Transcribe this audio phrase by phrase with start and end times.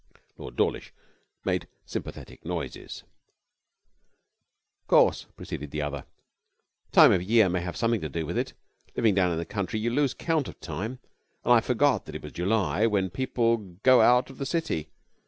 [0.35, 0.91] Lord Dawlish
[1.45, 3.03] made sympathetic noises.
[4.81, 6.05] 'Of course,' proceeded the other,
[6.89, 8.53] 'the time of year may have something to do with it.
[8.95, 10.97] Living down in the country you lose count of time,
[11.43, 14.89] and I forgot that it was July, when people go out of the city.